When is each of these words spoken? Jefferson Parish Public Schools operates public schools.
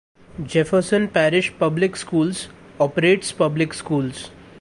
Jefferson 0.43 1.07
Parish 1.07 1.53
Public 1.59 1.95
Schools 1.95 2.47
operates 2.79 3.31
public 3.31 3.71
schools. 3.71 4.31